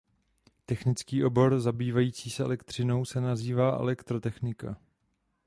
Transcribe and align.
Technický 0.65 1.23
obor 1.23 1.59
zabývající 1.59 2.29
se 2.29 2.43
elektřinou 2.43 3.05
se 3.05 3.21
nazývá 3.21 3.77
elektrotechnika. 3.79 4.77